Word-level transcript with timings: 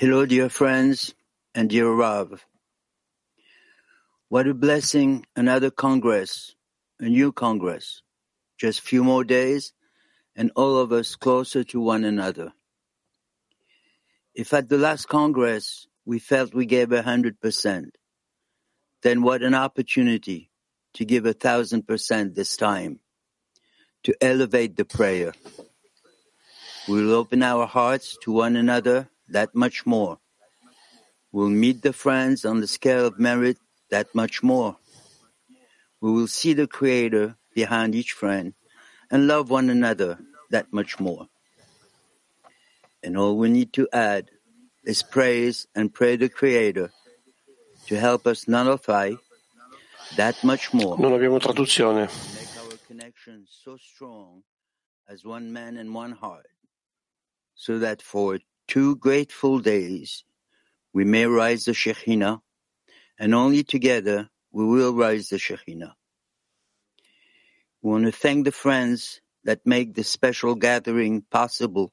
Hello, 0.00 0.24
dear 0.24 0.48
friends 0.48 1.12
and 1.56 1.68
dear 1.68 1.90
Rav. 1.90 2.46
What 4.28 4.46
a 4.46 4.54
blessing, 4.54 5.26
another 5.34 5.72
Congress, 5.72 6.54
a 7.00 7.06
new 7.06 7.32
Congress. 7.32 8.02
Just 8.56 8.80
few 8.80 9.02
more 9.02 9.24
days 9.24 9.72
and 10.36 10.52
all 10.54 10.78
of 10.78 10.92
us 10.92 11.16
closer 11.16 11.64
to 11.64 11.80
one 11.80 12.04
another. 12.04 12.52
If 14.36 14.54
at 14.54 14.68
the 14.68 14.78
last 14.78 15.08
Congress 15.08 15.88
we 16.04 16.20
felt 16.20 16.54
we 16.54 16.66
gave 16.66 16.92
a 16.92 17.02
hundred 17.02 17.40
percent, 17.40 17.98
then 19.02 19.22
what 19.22 19.42
an 19.42 19.54
opportunity 19.54 20.52
to 20.94 21.04
give 21.04 21.26
a 21.26 21.32
thousand 21.32 21.88
percent 21.88 22.36
this 22.36 22.56
time, 22.56 23.00
to 24.04 24.14
elevate 24.20 24.76
the 24.76 24.84
prayer. 24.84 25.32
We 26.86 27.02
will 27.02 27.14
open 27.14 27.42
our 27.42 27.66
hearts 27.66 28.16
to 28.22 28.30
one 28.30 28.54
another 28.54 29.10
that 29.30 29.54
much 29.54 29.86
more. 29.86 30.18
We'll 31.32 31.50
meet 31.50 31.82
the 31.82 31.92
friends 31.92 32.44
on 32.44 32.60
the 32.60 32.66
scale 32.66 33.06
of 33.06 33.18
merit 33.18 33.58
that 33.90 34.14
much 34.14 34.42
more. 34.42 34.76
We 36.00 36.12
will 36.12 36.28
see 36.28 36.52
the 36.52 36.66
Creator 36.66 37.36
behind 37.54 37.94
each 37.94 38.12
friend 38.12 38.54
and 39.10 39.26
love 39.26 39.50
one 39.50 39.68
another 39.68 40.18
that 40.50 40.72
much 40.72 40.98
more. 41.00 41.28
And 43.02 43.16
all 43.16 43.36
we 43.36 43.48
need 43.48 43.72
to 43.74 43.88
add 43.92 44.30
is 44.84 45.02
praise 45.02 45.66
and 45.74 45.92
pray 45.92 46.16
the 46.16 46.28
Creator 46.28 46.90
to 47.86 47.98
help 47.98 48.26
us 48.26 48.48
nullify 48.48 49.14
that 50.16 50.42
much 50.42 50.72
more. 50.72 50.96
Non 50.98 51.12
abbiamo 51.12 51.38
traduzione. 51.38 52.08
Make 52.34 52.56
our 52.62 52.78
connection 52.86 53.44
so 53.46 53.76
strong 53.76 54.42
as 55.08 55.24
one 55.24 55.52
man 55.52 55.76
and 55.76 55.94
one 55.94 56.12
heart, 56.12 56.46
so 57.54 57.78
that 57.78 58.02
for 58.02 58.38
two 58.68 58.96
grateful 58.96 59.58
days 59.58 60.24
we 60.92 61.04
may 61.04 61.26
rise 61.26 61.64
the 61.64 61.72
Shekhinah, 61.72 62.40
and 63.18 63.34
only 63.34 63.62
together 63.62 64.28
we 64.52 64.64
will 64.64 64.94
rise 64.94 65.28
the 65.28 65.36
Shekhinah. 65.36 65.92
We 67.82 67.90
want 67.90 68.04
to 68.04 68.12
thank 68.12 68.44
the 68.44 68.52
friends 68.52 69.20
that 69.44 69.66
make 69.66 69.94
this 69.94 70.08
special 70.08 70.54
gathering 70.54 71.22
possible. 71.30 71.92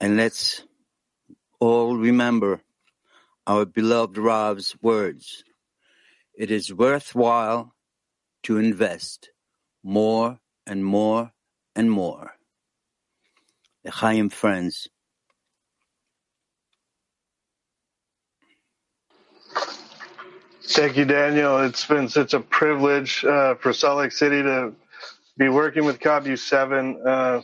And 0.00 0.16
let's 0.16 0.64
all 1.58 1.96
remember 1.96 2.62
our 3.46 3.66
beloved 3.66 4.16
Rav's 4.16 4.74
words. 4.80 5.44
It 6.34 6.50
is 6.50 6.72
worthwhile 6.72 7.74
to 8.44 8.58
invest 8.58 9.30
more 9.82 10.38
and 10.66 10.84
more 10.84 11.32
and 11.76 11.90
more. 11.90 12.39
L'chaim 13.84 14.28
friends. 14.28 14.88
Thank 20.62 20.96
you, 20.96 21.04
Daniel. 21.04 21.58
It's 21.64 21.84
been 21.86 22.08
such 22.08 22.34
a 22.34 22.40
privilege 22.40 23.24
uh, 23.24 23.56
for 23.56 23.72
Salt 23.72 23.98
Lake 23.98 24.12
City 24.12 24.42
to 24.42 24.72
be 25.36 25.48
working 25.48 25.84
with 25.84 25.98
COBU 25.98 26.38
7. 26.38 27.02
Uh, 27.04 27.40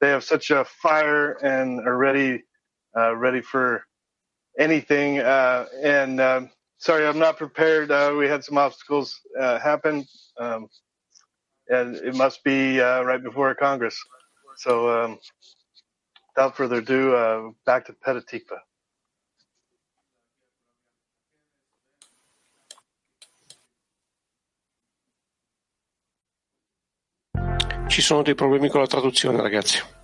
they 0.00 0.08
have 0.10 0.22
such 0.22 0.50
a 0.50 0.64
fire 0.64 1.32
and 1.42 1.80
are 1.80 1.96
ready, 1.96 2.44
uh, 2.96 3.16
ready 3.16 3.40
for 3.40 3.84
anything. 4.58 5.18
Uh, 5.18 5.66
and 5.82 6.20
um, 6.20 6.50
sorry, 6.76 7.06
I'm 7.06 7.18
not 7.18 7.36
prepared. 7.36 7.90
Uh, 7.90 8.14
we 8.16 8.28
had 8.28 8.44
some 8.44 8.58
obstacles 8.58 9.18
uh, 9.40 9.58
happen, 9.58 10.06
um, 10.38 10.68
and 11.68 11.96
it 11.96 12.14
must 12.14 12.44
be 12.44 12.78
right 12.78 13.22
before 13.22 13.54
Congress. 13.54 13.98
So, 14.58 15.04
um, 15.04 15.18
without 16.38 16.56
further 16.56 16.76
ado, 16.76 17.14
uh, 17.14 17.50
back 17.64 17.84
to 17.84 17.92
Petah 17.94 18.22
Tikva. 18.22 18.64
Ci 27.88 28.02
sono 28.02 28.22
dei 28.22 28.34
problemi 28.34 28.68
con 28.68 28.80
la 28.80 28.86
traduzione, 28.86 29.40
ragazzi. 29.40 29.97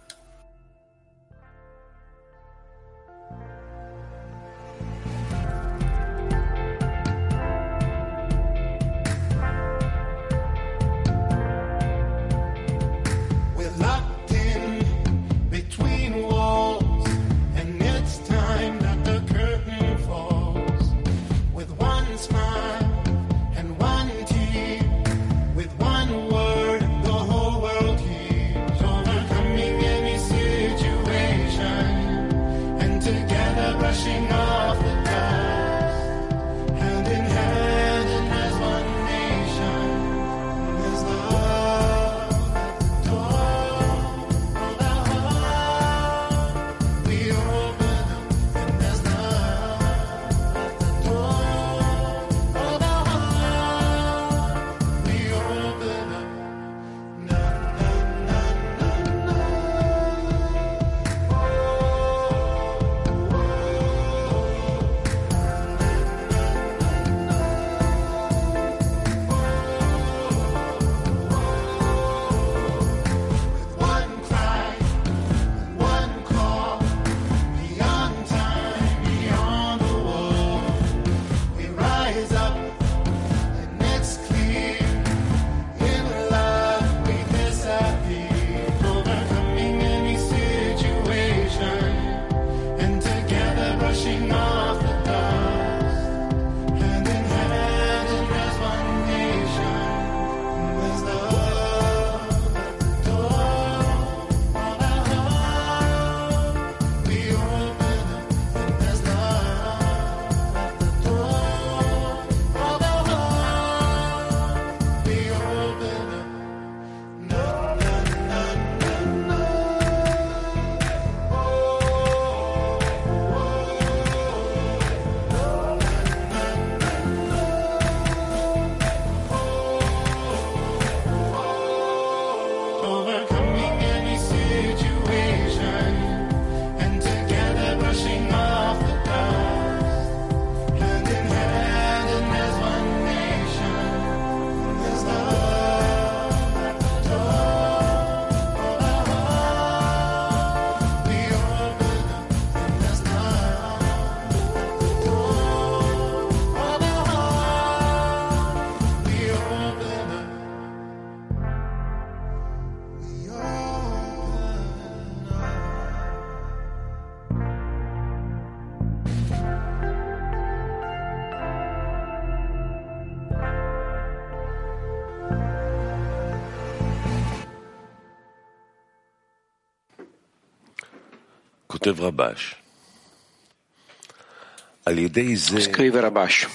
Scrive 185.60 186.00
Rabash. 186.00 186.48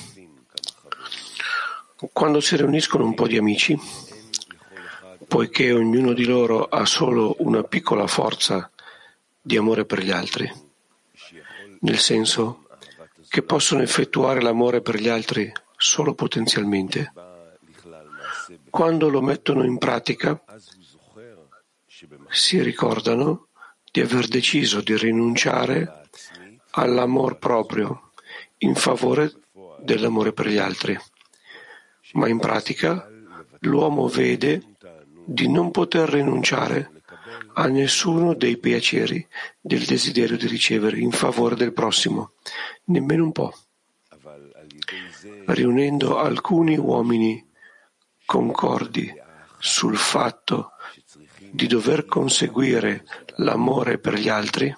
Quando 2.11 2.39
si 2.39 2.55
riuniscono 2.55 3.05
un 3.05 3.13
po' 3.13 3.27
di 3.27 3.37
amici, 3.37 3.77
poiché 5.27 5.71
ognuno 5.71 6.13
di 6.13 6.25
loro 6.25 6.65
ha 6.65 6.83
solo 6.85 7.35
una 7.39 7.61
piccola 7.61 8.07
forza 8.07 8.71
di 9.39 9.55
amore 9.55 9.85
per 9.85 10.01
gli 10.01 10.09
altri, 10.09 10.51
nel 11.81 11.99
senso 11.99 12.67
che 13.27 13.43
possono 13.43 13.83
effettuare 13.83 14.41
l'amore 14.41 14.81
per 14.81 14.95
gli 14.99 15.09
altri 15.09 15.51
solo 15.77 16.15
potenzialmente, 16.15 17.13
quando 18.71 19.09
lo 19.09 19.21
mettono 19.21 19.63
in 19.63 19.77
pratica 19.77 20.41
si 22.29 22.61
ricordano 22.63 23.48
di 23.91 24.01
aver 24.01 24.27
deciso 24.27 24.81
di 24.81 24.95
rinunciare 24.97 26.07
all'amor 26.71 27.37
proprio 27.37 28.11
in 28.59 28.75
favore 28.75 29.33
dell'amore 29.79 30.33
per 30.33 30.47
gli 30.47 30.57
altri. 30.57 30.97
Ma 32.13 32.27
in 32.27 32.39
pratica 32.39 33.07
l'uomo 33.59 34.07
vede 34.07 34.75
di 35.25 35.49
non 35.49 35.71
poter 35.71 36.09
rinunciare 36.09 36.91
a 37.53 37.67
nessuno 37.67 38.33
dei 38.33 38.57
piaceri 38.57 39.25
del 39.59 39.85
desiderio 39.85 40.37
di 40.37 40.47
ricevere 40.47 40.99
in 40.99 41.11
favore 41.11 41.55
del 41.55 41.73
prossimo, 41.73 42.33
nemmeno 42.85 43.25
un 43.25 43.31
po'. 43.31 43.53
Riunendo 45.45 46.17
alcuni 46.17 46.77
uomini 46.77 47.45
concordi 48.25 49.11
sul 49.57 49.97
fatto 49.97 50.71
di 51.51 51.67
dover 51.67 52.05
conseguire 52.05 53.05
l'amore 53.37 53.97
per 53.97 54.15
gli 54.15 54.29
altri, 54.29 54.75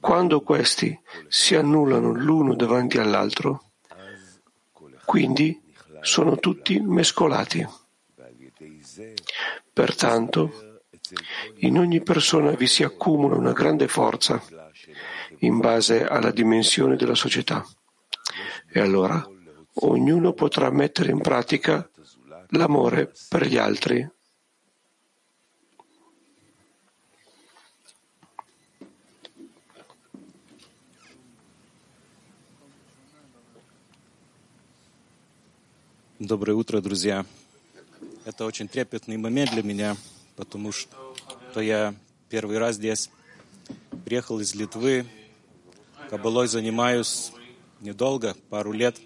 quando 0.00 0.40
questi 0.42 0.98
si 1.28 1.54
annullano 1.54 2.12
l'uno 2.12 2.54
davanti 2.54 2.98
all'altro, 2.98 3.72
quindi 5.04 5.60
sono 6.00 6.36
tutti 6.36 6.78
mescolati. 6.80 7.66
Pertanto, 9.72 10.80
in 11.56 11.78
ogni 11.78 12.02
persona 12.02 12.50
vi 12.52 12.66
si 12.66 12.82
accumula 12.82 13.36
una 13.36 13.52
grande 13.52 13.88
forza 13.88 14.42
in 15.38 15.58
base 15.58 16.04
alla 16.04 16.30
dimensione 16.30 16.96
della 16.96 17.14
società. 17.14 17.64
E 18.70 18.80
allora 18.80 19.26
ognuno 19.80 20.32
potrà 20.32 20.70
mettere 20.70 21.10
in 21.10 21.20
pratica 21.20 21.88
l'amore 22.50 23.12
per 23.28 23.46
gli 23.46 23.56
altri. 23.56 24.08
Доброе 36.20 36.54
утро, 36.54 36.80
друзья. 36.80 37.24
Это 38.24 38.44
очень 38.44 38.66
трепетный 38.66 39.16
момент 39.16 39.52
для 39.52 39.62
меня, 39.62 39.96
потому 40.34 40.72
что 40.72 41.60
я 41.60 41.94
первый 42.28 42.58
раз 42.58 42.74
здесь. 42.74 43.08
Приехал 44.04 44.40
из 44.40 44.52
Литвы. 44.52 45.06
Кабалой 46.10 46.48
занимаюсь 46.48 47.30
недолго, 47.80 48.34
пару 48.50 48.72
лет. 48.72 48.96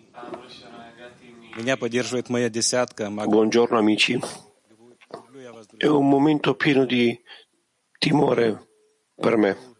Меня 1.55 1.77
поддерживает 1.77 2.31
моя 2.31 2.49
десятка. 2.49 3.11
Buongiorno 3.11 3.77
amici. 3.77 4.19
È 5.79 5.89
un 5.89 6.09
momento 6.09 6.55
pieno 6.55 6.87
di 6.87 7.21
timore 8.01 8.59
per 9.17 9.37
me. 9.37 9.72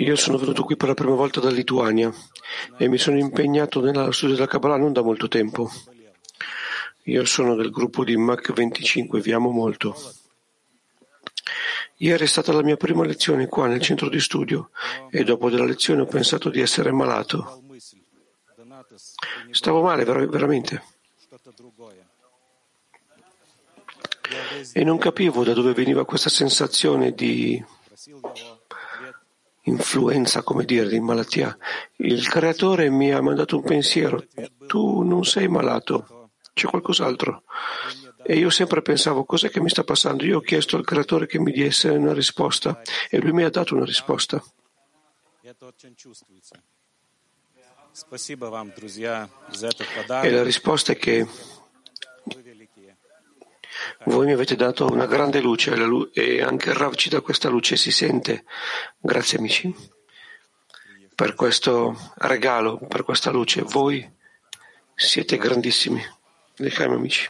Io 0.00 0.14
sono 0.14 0.38
venuto 0.38 0.62
qui 0.62 0.76
per 0.76 0.88
la 0.88 0.94
prima 0.94 1.14
volta 1.14 1.40
dalla 1.40 1.56
Lituania 1.56 2.12
e 2.76 2.88
mi 2.88 2.98
sono 2.98 3.18
impegnato 3.18 3.80
nella 3.80 4.12
studio 4.12 4.36
della 4.36 4.46
Kabbalah 4.46 4.76
non 4.76 4.92
da 4.92 5.02
molto 5.02 5.26
tempo. 5.26 5.68
Io 7.04 7.24
sono 7.24 7.56
del 7.56 7.70
gruppo 7.70 8.04
di 8.04 8.16
Mach 8.16 8.52
25, 8.52 9.20
vi 9.20 9.32
amo 9.32 9.50
molto. 9.50 9.96
Ieri 11.96 12.22
è 12.22 12.26
stata 12.28 12.52
la 12.52 12.62
mia 12.62 12.76
prima 12.76 13.04
lezione 13.04 13.48
qua 13.48 13.66
nel 13.66 13.80
centro 13.80 14.08
di 14.08 14.20
studio 14.20 14.70
e 15.10 15.24
dopo 15.24 15.50
della 15.50 15.64
lezione 15.64 16.02
ho 16.02 16.06
pensato 16.06 16.48
di 16.48 16.60
essere 16.60 16.92
malato. 16.92 17.62
Stavo 19.50 19.82
male, 19.82 20.04
ver- 20.04 20.28
veramente. 20.28 20.82
E 24.72 24.84
non 24.84 24.98
capivo 24.98 25.42
da 25.42 25.54
dove 25.54 25.72
veniva 25.72 26.04
questa 26.04 26.30
sensazione 26.30 27.12
di 27.14 27.60
influenza, 29.68 30.42
come 30.42 30.64
dire, 30.64 30.88
di 30.88 31.00
malattia. 31.00 31.56
Il 31.96 32.28
creatore 32.28 32.90
mi 32.90 33.12
ha 33.12 33.20
mandato 33.20 33.56
un 33.56 33.62
pensiero, 33.62 34.24
tu 34.66 35.02
non 35.02 35.24
sei 35.24 35.48
malato, 35.48 36.30
c'è 36.52 36.66
qualcos'altro. 36.66 37.44
E 38.24 38.36
io 38.36 38.50
sempre 38.50 38.82
pensavo, 38.82 39.24
cos'è 39.24 39.48
che 39.48 39.60
mi 39.60 39.70
sta 39.70 39.84
passando? 39.84 40.24
Io 40.24 40.38
ho 40.38 40.40
chiesto 40.40 40.76
al 40.76 40.84
creatore 40.84 41.26
che 41.26 41.38
mi 41.38 41.52
desse 41.52 41.88
una 41.88 42.12
risposta 42.12 42.82
e 43.08 43.20
lui 43.20 43.32
mi 43.32 43.44
ha 43.44 43.50
dato 43.50 43.74
una 43.74 43.84
risposta. 43.84 44.42
E 50.22 50.30
la 50.30 50.42
risposta 50.42 50.92
è 50.92 50.96
che 50.96 51.26
voi 54.04 54.26
mi 54.26 54.32
avete 54.32 54.56
dato 54.56 54.86
una 54.86 55.06
grande 55.06 55.40
luce 55.40 55.74
e 56.12 56.42
anche 56.42 56.72
Rav 56.72 56.94
ci 56.94 57.08
dà 57.08 57.20
questa 57.20 57.48
luce, 57.48 57.76
si 57.76 57.90
sente. 57.90 58.44
Grazie 59.00 59.38
amici 59.38 59.74
per 61.18 61.34
questo 61.34 62.12
regalo, 62.18 62.78
per 62.78 63.02
questa 63.02 63.32
luce. 63.32 63.62
Voi 63.62 64.08
siete 64.94 65.36
grandissimi. 65.36 66.00
Lechem 66.58 66.92
amici. 66.92 67.28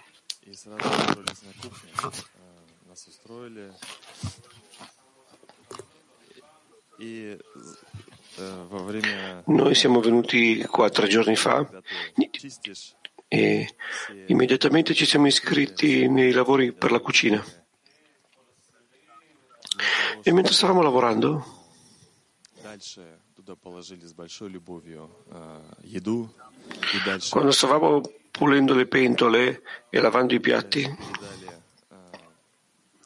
Noi 9.46 9.74
siamo 9.74 10.00
venuti 10.00 10.62
qua 10.66 10.90
tre 10.90 11.08
giorni 11.08 11.36
fa 11.36 11.66
e 13.27 13.67
immediatamente 14.27 14.93
ci 14.93 15.05
siamo 15.05 15.27
iscritti 15.27 16.07
nei 16.07 16.31
lavori 16.31 16.71
per 16.71 16.91
la 16.91 16.99
cucina. 16.99 17.43
E 20.21 20.31
mentre 20.31 20.53
stavamo 20.53 20.81
lavorando, 20.81 21.43
дальше 22.61 23.19
туда 23.35 23.55
положили 23.55 24.05
с 24.05 24.13
большой 24.13 24.49
любовью 24.49 25.09
э, 25.27 25.61
еду 25.83 26.29
и 26.93 27.05
дальше 27.05 27.31
quando 27.31 27.51
stavamo 27.51 28.01
pulendo 28.31 28.73
le 28.73 28.85
pentole 28.85 29.61
e 29.89 29.99
lavando 29.99 30.33
i 30.33 30.39
piatti, 30.39 30.83
дали, 30.83 31.49
э, 31.89 32.11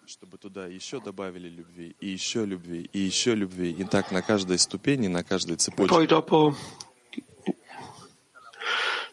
чтобы 0.05 0.37
туда 0.37 0.67
еще 0.67 0.99
добавили 0.99 1.49
любви, 1.49 1.95
и 1.99 2.07
еще 2.07 2.45
любви, 2.45 2.89
и 2.93 2.99
еще 2.99 3.33
любви. 3.33 3.71
И 3.71 3.83
так 3.83 4.11
на 4.11 4.21
каждой 4.21 4.59
ступени, 4.59 5.07
на 5.07 5.23
каждой 5.23 5.55
цепочке. 5.55 5.95
poi 5.95 6.05
dopo, 6.05 6.55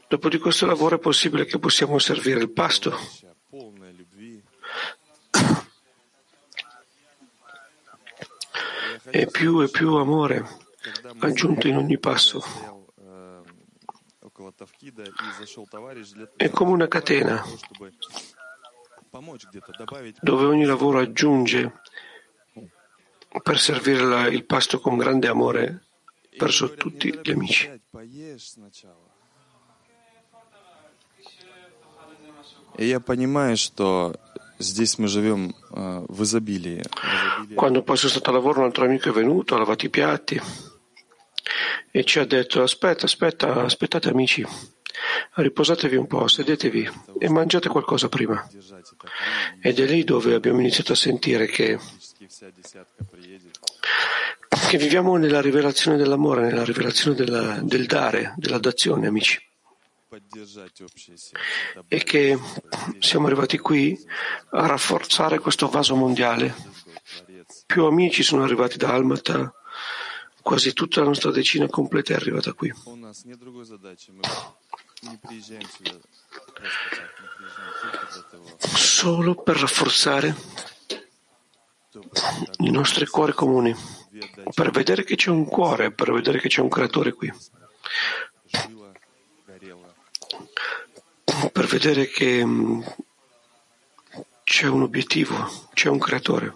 Dopo 0.09 0.27
di 0.27 0.39
questo 0.39 0.65
lavoro 0.65 0.95
è 0.95 0.99
possibile 0.99 1.45
che 1.45 1.59
possiamo 1.59 1.99
servire 1.99 2.39
il 2.39 2.51
pasto. 2.51 2.97
E 9.11 9.25
più 9.25 9.61
e 9.61 9.69
più 9.69 9.95
amore 9.95 10.45
aggiunto 11.19 11.67
in 11.67 11.77
ogni 11.77 11.97
passo. 11.97 12.43
È 16.35 16.49
come 16.49 16.71
una 16.71 16.87
catena 16.87 17.43
dove 20.21 20.45
ogni 20.45 20.65
lavoro 20.65 20.99
aggiunge 20.99 21.81
per 23.41 23.59
servire 23.59 24.03
la, 24.03 24.27
il 24.27 24.45
pasto 24.45 24.79
con 24.79 24.97
grande 24.97 25.27
amore 25.27 25.87
verso 26.37 26.73
tutti 26.73 27.19
gli 27.21 27.31
amici. 27.31 27.81
E 32.75 32.85
io, 32.85 32.99
Quando 37.55 37.83
poi 37.83 37.97
sono 37.97 38.11
stato 38.11 38.29
a 38.29 38.33
lavoro 38.33 38.59
un 38.59 38.65
altro 38.65 38.85
amico 38.85 39.09
è 39.09 39.11
venuto, 39.11 39.55
ha 39.55 39.57
lavato 39.57 39.85
i 39.85 39.89
piatti 39.89 40.41
e 41.91 42.03
ci 42.03 42.19
ha 42.19 42.25
detto 42.25 42.61
aspetta, 42.61 43.05
aspetta, 43.05 43.63
aspettate 43.63 44.09
amici, 44.09 44.45
riposatevi 45.35 45.95
un 45.95 46.07
po', 46.07 46.27
sedetevi 46.27 46.89
e 47.17 47.29
mangiate 47.29 47.69
qualcosa 47.69 48.09
prima. 48.09 48.47
Ed 49.61 49.79
è 49.79 49.85
lì 49.85 50.03
dove 50.03 50.33
abbiamo 50.33 50.59
iniziato 50.59 50.93
a 50.93 50.95
sentire 50.95 51.47
che, 51.47 51.79
che 54.69 54.77
viviamo 54.77 55.15
nella 55.15 55.41
rivelazione 55.41 55.97
dell'amore, 55.97 56.43
nella 56.43 56.63
rivelazione 56.63 57.15
della, 57.15 57.59
del 57.61 57.85
dare, 57.85 58.33
della 58.37 58.59
dazione, 58.59 59.07
amici 59.07 59.48
e 61.87 62.03
che 62.03 62.39
siamo 62.99 63.27
arrivati 63.27 63.59
qui 63.59 63.97
a 64.51 64.65
rafforzare 64.65 65.39
questo 65.39 65.67
vaso 65.67 65.95
mondiale. 65.95 66.55
Più 67.65 67.85
amici 67.85 68.23
sono 68.23 68.43
arrivati 68.43 68.77
da 68.77 68.93
Almata, 68.93 69.53
quasi 70.41 70.73
tutta 70.73 71.01
la 71.01 71.07
nostra 71.07 71.31
decina 71.31 71.67
completa 71.67 72.13
è 72.13 72.15
arrivata 72.15 72.53
qui. 72.53 72.73
Solo 78.57 79.35
per 79.35 79.57
rafforzare 79.57 80.35
i 82.59 82.71
nostri 82.71 83.05
cuori 83.05 83.33
comuni, 83.33 83.75
per 84.53 84.71
vedere 84.71 85.03
che 85.03 85.15
c'è 85.15 85.29
un 85.29 85.45
cuore, 85.45 85.91
per 85.91 86.11
vedere 86.11 86.39
che 86.39 86.47
c'è 86.47 86.61
un 86.61 86.69
creatore 86.69 87.13
qui. 87.13 87.31
per 91.51 91.65
vedere 91.65 92.07
che 92.07 92.45
mm, 92.45 92.81
c'è 94.43 94.67
un 94.67 94.81
obiettivo, 94.81 95.67
c'è 95.73 95.89
un 95.89 95.99
creatore. 95.99 96.55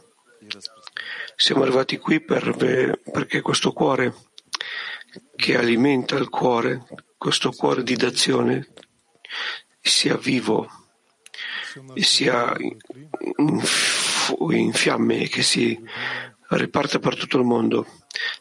Siamo 1.36 1.64
arrivati 1.64 1.98
qui 1.98 2.22
per, 2.22 3.00
perché 3.12 3.42
questo 3.42 3.72
cuore 3.72 4.14
che 5.36 5.58
alimenta 5.58 6.16
il 6.16 6.30
cuore, 6.30 6.86
questo 7.18 7.52
cuore 7.52 7.84
di 7.84 7.96
d'azione, 7.96 8.68
sia 9.80 10.18
vivo, 10.18 10.70
sia 11.96 12.56
in, 12.58 12.78
fiamme 14.74 15.22
e 15.22 15.28
che 15.28 15.44
si 15.44 15.80
riparta 16.50 17.00
per 17.00 17.18
tutto 17.18 17.38
il 17.38 17.44
mondo. 17.44 17.86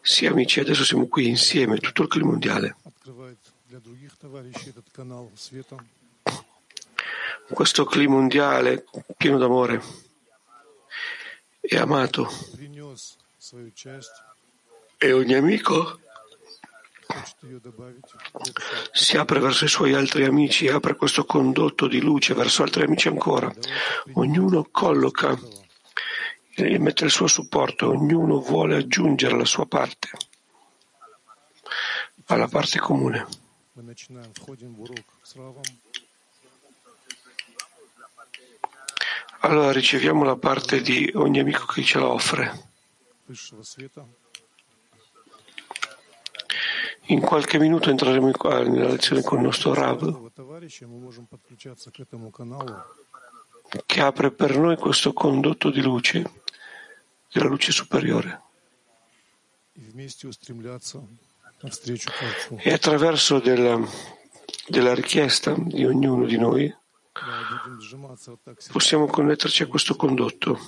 Sì, 0.01 0.27
amici, 0.27 0.61
adesso 0.61 0.85
siamo 0.85 1.09
qui 1.09 1.29
insieme, 1.29 1.79
tutto 1.79 2.03
il 2.03 2.09
clima 2.09 2.31
mondiale 2.31 2.77
questo 7.51 7.85
clima 7.85 8.15
mondiale 8.15 8.85
pieno 9.17 9.39
d'amore 9.39 9.83
e 11.61 11.77
amato. 11.77 12.29
E 14.99 15.13
ogni 15.13 15.35
amico 15.35 16.01
si 18.93 19.17
apre 19.17 19.41
verso 19.41 19.65
i 19.65 19.69
suoi 19.69 19.95
altri 19.95 20.25
amici, 20.25 20.69
apre 20.69 20.97
questo 20.97 21.25
condotto 21.25 21.87
di 21.87 22.01
luce 22.01 22.35
verso 22.35 22.63
altri 22.63 22.85
amici 22.85 23.09
ancora. 23.09 23.53
Ognuno 24.15 24.69
colloca 24.71 25.39
e 26.55 26.79
mette 26.79 27.05
il 27.05 27.11
suo 27.11 27.27
supporto, 27.27 27.89
ognuno 27.89 28.41
vuole 28.41 28.77
aggiungere 28.77 29.37
la 29.37 29.45
sua 29.45 29.67
parte 29.67 30.11
alla 32.27 32.49
parte 32.49 32.79
comune. 32.79 33.27
allora 39.43 39.73
riceviamo 39.73 40.25
la 40.25 40.37
parte 40.37 40.81
di 40.81 41.11
ogni 41.15 41.41
amico 41.41 41.67
che 41.67 41.83
ce 41.83 41.99
la 41.99 42.09
offre. 42.09 42.71
In 47.07 47.21
qualche 47.21 47.59
minuto 47.59 47.91
entreremo 47.91 48.31
nella 48.31 48.89
lezione 48.89 49.23
con 49.23 49.39
il 49.39 49.45
nostro 49.45 49.75
Rav, 49.75 50.31
che 53.87 54.01
apre 54.01 54.31
per 54.31 54.57
noi 54.57 54.77
questo 54.77 55.13
condotto 55.13 55.71
di 55.71 55.83
luce, 55.83 56.31
della 57.33 57.49
luce 57.49 57.73
superiore. 57.73 58.43
E 62.59 62.73
attraverso 62.73 63.41
della, 63.41 63.81
della 64.69 64.95
richiesta 64.95 65.55
di 65.57 65.85
ognuno 65.85 66.27
di 66.27 66.37
noi, 66.37 66.75
possiamo 68.73 69.07
connetterci 69.07 69.63
a 69.63 69.67
questo 69.67 69.95
condotto 69.97 70.59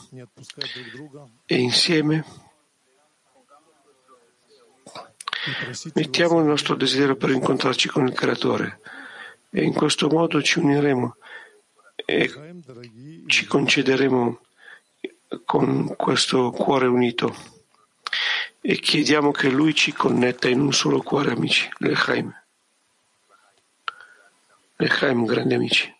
e 1.47 1.57
insieme 1.57 2.25
mettiamo 5.95 6.41
il 6.41 6.47
nostro 6.47 6.75
desiderio 6.75 7.17
per 7.17 7.31
incontrarci 7.31 7.89
con 7.89 8.07
il 8.07 8.15
Creatore 8.15 8.81
e 9.51 9.65
in 9.65 9.73
questo 9.73 10.09
modo 10.09 10.43
ci 10.43 10.59
uniremo 10.59 11.17
e 11.97 12.31
ci 13.27 13.47
concederemo 13.47 14.41
con 15.45 15.95
questo 15.97 16.51
cuore 16.51 16.87
unito 16.87 17.35
e 18.61 18.81
chiediamo 18.81 19.31
che 19.31 19.51
Lui 19.51 19.75
ci 19.75 19.93
connetta 19.93 20.49
in 20.49 20.59
un 20.59 20.73
solo 20.73 21.03
cuore, 21.03 21.33
amici. 21.33 21.69
Lechaim. 21.79 22.35
Lechaim, 24.77 25.27
grandi 25.27 25.55
amici. 25.55 25.95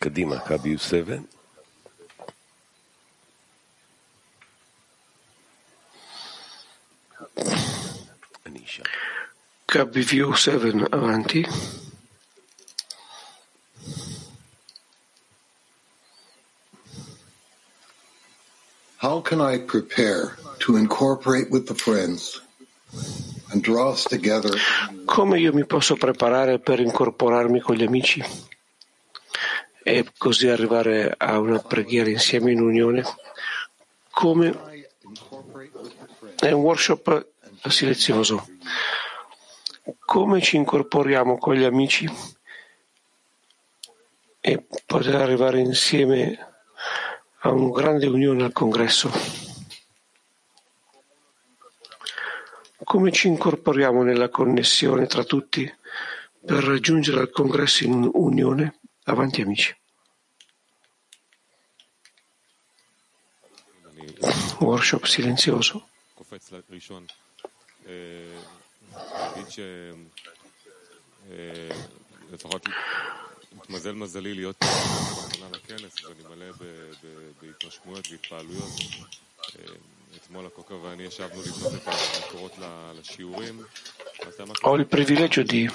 Kadima, 0.00 0.42
Kabi 0.44 0.72
Yuseve. 0.74 1.24
KBV 9.68 10.34
7 10.34 10.86
avanti. 10.92 11.46
How 18.96 19.20
can 19.20 19.42
I 19.42 19.58
prepare 19.58 20.36
to 20.60 20.76
incorporate 20.76 21.50
with 21.50 21.66
the 21.66 21.74
friends 21.74 22.40
and 23.52 23.62
draw 23.62 23.90
us 23.90 24.04
together? 24.04 24.56
Come 25.04 25.38
io 25.38 25.52
mi 25.52 25.66
posso 25.66 25.96
preparare 25.96 26.58
per 26.58 26.80
incorporarmi 26.80 27.60
con 27.60 27.76
gli 27.76 27.84
amici? 27.84 28.24
E 29.88 30.04
così 30.18 30.48
arrivare 30.48 31.14
a 31.16 31.38
una 31.38 31.60
preghiera 31.60 32.10
insieme 32.10 32.52
in 32.52 32.60
unione? 32.60 33.02
Come 34.10 34.84
è 36.38 36.50
un 36.50 36.60
workshop 36.60 37.26
silenzioso. 37.66 38.46
Come 40.04 40.42
ci 40.42 40.56
incorporiamo 40.56 41.38
con 41.38 41.54
gli 41.54 41.64
amici 41.64 42.06
e 44.40 44.66
poter 44.84 45.14
arrivare 45.14 45.60
insieme 45.60 46.38
a 47.38 47.50
una 47.50 47.70
grande 47.70 48.08
unione 48.08 48.44
al 48.44 48.52
congresso? 48.52 49.10
Come 52.84 53.10
ci 53.10 53.28
incorporiamo 53.28 54.02
nella 54.02 54.28
connessione 54.28 55.06
tra 55.06 55.24
tutti 55.24 55.64
per 56.44 56.62
raggiungere 56.62 57.20
al 57.20 57.30
congresso 57.30 57.84
in 57.84 58.06
unione? 58.12 58.77
Avanti 59.07 59.41
amici. 59.41 59.71
Workshop 64.59 65.05
silenzioso. 65.07 65.79
קופץ 66.15 66.49
ראשון. 66.69 67.05
אה, 67.85 67.91
להגיד 69.13 69.45
שלפחות 72.29 72.65
התמזל 73.57 73.91
מזלי 73.91 74.33
להיות 74.33 74.55
בהכנה 74.63 75.49
לכנס, 75.51 75.81
אז 76.05 76.11
אני 76.11 76.35
מלא 76.35 76.51
ב- 76.51 76.63
ב- 77.03 77.31
בהתרשמויות 77.41 78.07
והתפעלויות. 78.11 78.71
אה, 79.59 79.63
אתמול 80.15 80.45
הקוקה 80.45 80.73
ואני 80.75 81.03
ישבנו 81.03 81.41
לבנות 81.41 81.73
את 81.75 81.87
המקורות 81.87 82.57
ל- 82.57 82.91
לשיעורים. 82.99 83.61
ואתה 84.25 84.45
ממש 84.45 84.57
Ho 84.57 84.67
il 84.77 84.85
privilegio 84.95 85.43
di 85.43 85.67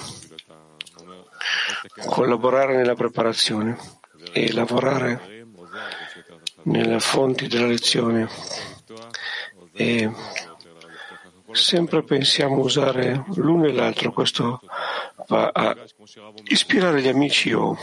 collaborare 2.06 2.76
nella 2.76 2.96
preparazione 2.96 3.78
e 4.32 4.52
lavorare 4.54 5.46
nelle 6.64 7.00
fonti 7.00 7.48
della 7.48 7.68
lezione 7.68 8.30
e 9.74 10.10
sempre 11.52 12.04
pensiamo 12.04 12.60
usare 12.60 13.24
l'uno 13.36 13.66
e 13.66 13.74
l'altro, 13.74 14.12
questo 14.12 14.62
va 15.28 15.52
a 15.54 15.76
ispirare 16.46 17.02
gli 17.02 17.08
amici 17.08 17.54
o 17.54 17.78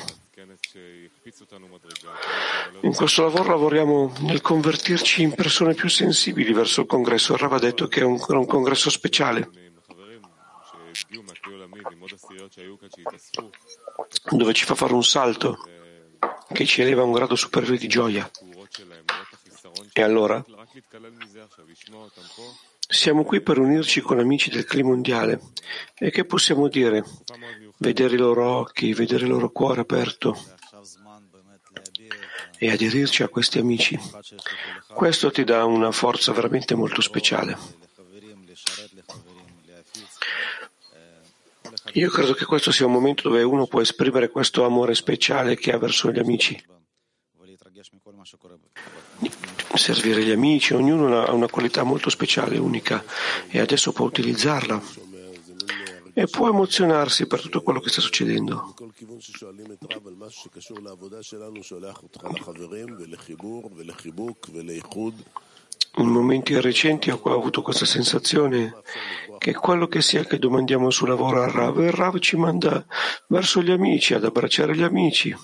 in 2.83 2.95
questo 2.95 3.23
lavoro 3.23 3.51
lavoriamo 3.51 4.13
nel 4.21 4.41
convertirci 4.41 5.23
in 5.23 5.35
persone 5.35 5.75
più 5.75 5.89
sensibili 5.89 6.53
verso 6.53 6.81
il 6.83 6.87
congresso. 6.87 7.37
Rava 7.37 7.57
ha 7.57 7.61
detto 7.61 7.87
che 7.89 8.01
è 8.01 8.05
un, 8.05 8.19
un 8.27 8.47
congresso 8.47 8.91
speciale 8.91 9.70
dove 14.31 14.53
ci 14.53 14.65
fa 14.65 14.75
fare 14.75 14.93
un 14.93 15.05
salto 15.05 15.59
che 16.53 16.67
ci 16.67 16.83
eleva 16.83 17.03
a 17.03 17.05
un 17.05 17.13
grado 17.13 17.37
superiore 17.37 17.79
di 17.79 17.89
gioia. 17.89 18.29
E 19.93 20.03
allora 20.03 20.45
siamo 22.89 23.25
qui 23.25 23.41
per 23.41 23.59
unirci 23.59 24.01
con 24.01 24.19
amici 24.19 24.51
del 24.51 24.65
clima 24.65 24.89
mondiale 24.89 25.41
e 25.95 26.11
che 26.11 26.25
possiamo 26.25 26.69
dire? 26.69 27.05
Vedere 27.77 28.15
i 28.15 28.19
loro 28.19 28.47
occhi, 28.47 28.93
vedere 28.93 29.25
il 29.25 29.31
loro 29.31 29.51
cuore 29.51 29.81
aperto 29.81 30.37
e 32.59 32.71
aderirci 32.71 33.23
a 33.23 33.29
questi 33.29 33.59
amici. 33.59 33.99
Questo 34.93 35.31
ti 35.31 35.45
dà 35.45 35.65
una 35.65 35.93
forza 35.93 36.33
veramente 36.33 36.75
molto 36.75 37.01
speciale. 37.01 37.57
Io 41.95 42.11
credo 42.11 42.35
che 42.35 42.45
questo 42.45 42.71
sia 42.71 42.87
un 42.87 42.93
momento 42.93 43.29
dove 43.29 43.43
uno 43.43 43.67
può 43.67 43.81
esprimere 43.81 44.29
questo 44.29 44.65
amore 44.65 44.95
speciale 44.95 45.57
che 45.57 45.73
ha 45.73 45.79
verso 45.79 46.11
gli 46.13 46.19
amici. 46.19 46.63
Servire 49.75 50.23
gli 50.23 50.31
amici, 50.31 50.75
ognuno 50.75 51.23
ha 51.23 51.33
una 51.33 51.49
qualità 51.49 51.83
molto 51.83 52.11
speciale, 52.11 52.59
unica, 52.59 53.03
e 53.49 53.59
adesso 53.61 53.93
può 53.93 54.05
utilizzarla. 54.05 54.83
E 56.13 56.27
può 56.27 56.49
emozionarsi 56.49 57.27
per 57.27 57.41
tutto 57.41 57.63
quello 57.63 57.81
che 57.81 57.89
sta 57.89 58.01
succedendo. 58.01 58.75
In 65.97 66.07
momenti 66.07 66.59
recenti 66.61 67.11
ho 67.11 67.21
avuto 67.25 67.63
questa 67.63 67.85
sensazione 67.85 68.75
che 69.39 69.55
quello 69.55 69.89
che 69.89 70.03
sia 70.03 70.25
che 70.25 70.39
domandiamo 70.39 70.91
sul 70.91 71.09
lavoro 71.09 71.43
al 71.43 71.51
Rav, 71.51 71.79
il 71.81 71.91
Rav 71.91 72.19
ci 72.19 72.37
manda 72.37 72.85
verso 73.29 73.61
gli 73.63 73.71
amici, 73.71 74.15
ad 74.15 74.25
abbracciare 74.25 74.77
gli 74.77 74.83
amici, 74.83 75.35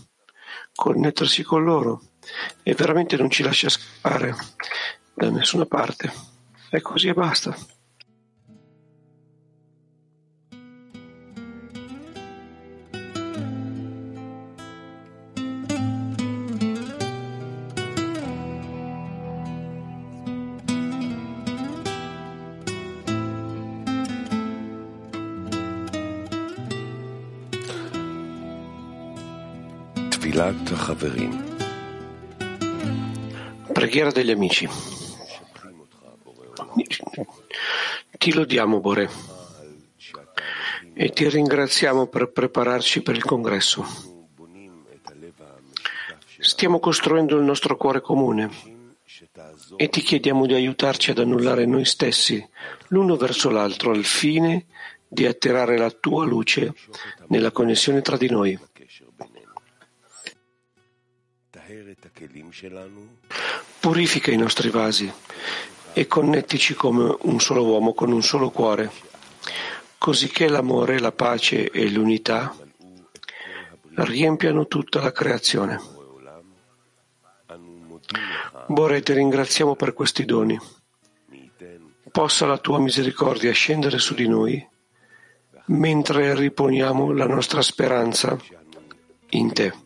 connettersi 0.75 1.43
con 1.43 1.65
loro 1.65 2.03
e 2.63 2.75
veramente 2.75 3.17
non 3.17 3.31
ci 3.31 3.43
lascia 3.43 3.69
scappare 3.69 4.35
da 5.15 5.31
nessuna 5.31 5.67
parte. 5.67 6.13
È 6.69 6.81
così 6.81 7.09
e 7.09 7.15
basta. 7.15 7.57
Preghiera 33.73 34.11
degli 34.11 34.31
amici. 34.31 34.69
Ti 38.19 38.35
lodiamo, 38.35 38.81
Bore, 38.81 39.09
e 40.93 41.09
ti 41.09 41.27
ringraziamo 41.27 42.09
per 42.09 42.33
prepararci 42.33 43.01
per 43.01 43.17
il 43.17 43.25
congresso. 43.25 43.83
Stiamo 46.39 46.81
costruendo 46.81 47.39
il 47.39 47.43
nostro 47.43 47.79
cuore 47.79 48.03
comune 48.03 48.51
e 49.77 49.89
ti 49.89 50.03
chiediamo 50.03 50.45
di 50.45 50.53
aiutarci 50.53 51.13
ad 51.13 51.19
annullare 51.19 51.65
noi 51.65 51.87
stessi 51.87 52.47
l'uno 52.89 53.17
verso 53.17 53.49
l'altro 53.49 53.91
al 53.91 54.05
fine 54.05 54.67
di 55.09 55.25
attirare 55.25 55.79
la 55.79 55.91
tua 55.91 56.27
luce 56.27 56.75
nella 57.29 57.53
connessione 57.53 58.03
tra 58.03 58.19
di 58.19 58.29
noi. 58.29 58.66
Purifica 63.81 64.31
i 64.31 64.37
nostri 64.37 64.71
vasi 64.71 65.13
e 65.93 66.07
connettici 66.07 66.75
come 66.75 67.17
un 67.23 67.41
solo 67.41 67.65
uomo 67.65 67.95
con 67.95 68.13
un 68.13 68.23
solo 68.23 68.51
cuore, 68.51 68.91
così 69.99 70.29
che 70.29 70.49
l'amore, 70.49 70.99
la 70.99 71.13
pace 71.13 71.71
e 71.71 71.91
l'unità 71.91 72.55
riempiano 73.95 74.67
tutta 74.67 75.01
la 75.01 75.13
creazione. 75.13 75.81
Bore, 78.67 79.03
ti 79.03 79.13
ringraziamo 79.13 79.75
per 79.75 79.93
questi 79.93 80.25
doni. 80.25 80.59
Possa 82.11 82.47
la 82.47 82.59
tua 82.59 82.79
misericordia 82.79 83.53
scendere 83.53 83.99
su 83.99 84.15
di 84.15 84.27
noi 84.27 84.75
mentre 85.67 86.35
riponiamo 86.35 87.13
la 87.13 87.27
nostra 87.27 87.63
speranza 87.63 88.39
in 89.31 89.53
te. 89.53 89.86